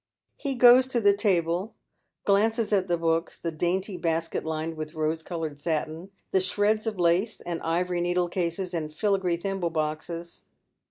[0.35, 1.75] He goes to the table,
[2.25, 6.99] glances at the books, the dainty basket lined with rose coloured satin, the shreds of
[6.99, 10.41] lace, and ivory needle cases and filigree thimble boxes.